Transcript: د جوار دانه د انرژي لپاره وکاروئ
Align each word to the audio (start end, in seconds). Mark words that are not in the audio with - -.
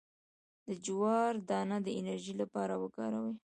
د 0.67 0.69
جوار 0.85 1.33
دانه 1.49 1.77
د 1.83 1.87
انرژي 1.99 2.33
لپاره 2.41 2.73
وکاروئ 2.83 3.35